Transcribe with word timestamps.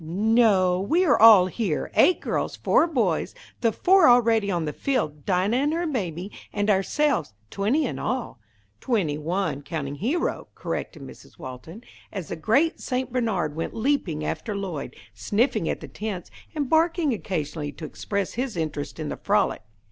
"No, 0.03 0.79
we 0.81 1.05
are 1.05 1.21
all 1.21 1.45
here: 1.45 1.91
eight 1.93 2.21
girls, 2.21 2.55
four 2.55 2.87
boys, 2.87 3.35
the 3.59 3.71
four 3.71 4.09
already 4.09 4.49
on 4.49 4.65
the 4.65 4.73
field, 4.73 5.27
Dinah 5.27 5.55
and 5.57 5.73
her 5.73 5.85
baby, 5.85 6.31
and 6.51 6.71
ourselves, 6.71 7.35
twenty 7.51 7.85
in 7.85 7.99
all." 7.99 8.39
"Twenty 8.79 9.19
one, 9.19 9.61
counting 9.61 9.93
Hero," 9.93 10.47
corrected 10.55 11.03
Mrs. 11.03 11.37
Walton, 11.37 11.83
as 12.11 12.29
the 12.29 12.35
great 12.35 12.79
St. 12.79 13.13
Bernard 13.13 13.55
went 13.55 13.75
leaping 13.75 14.25
after 14.25 14.55
Lloyd, 14.55 14.95
sniffing 15.13 15.69
at 15.69 15.81
the 15.81 15.87
tents, 15.87 16.31
and 16.55 16.67
barking 16.67 17.13
occasionally 17.13 17.71
to 17.73 17.85
express 17.85 18.33
his 18.33 18.57
interest 18.57 18.99
in 18.99 19.09
the 19.09 19.17
frolic. 19.17 19.61